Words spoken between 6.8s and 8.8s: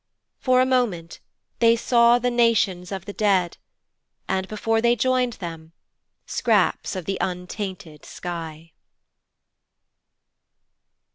of the untainted sky.